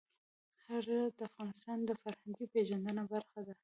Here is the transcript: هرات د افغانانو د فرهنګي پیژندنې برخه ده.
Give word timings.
هرات 0.65 1.11
د 1.19 1.21
افغانانو 1.31 1.83
د 1.89 1.91
فرهنګي 2.01 2.45
پیژندنې 2.53 3.03
برخه 3.13 3.39
ده. 3.47 3.53